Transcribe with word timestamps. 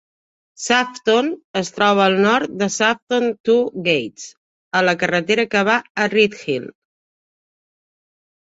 Shafton 0.61 1.27
es 1.61 1.69
troba 1.75 2.01
al 2.05 2.17
nord 2.23 2.55
de 2.61 2.67
Shafton 2.77 3.27
Two 3.49 3.59
Gates, 3.89 4.25
a 4.81 4.81
la 4.89 4.97
carretera 5.05 5.47
que 5.53 5.63
va 5.69 5.77
a 6.03 6.09
Ryhill. 6.15 6.67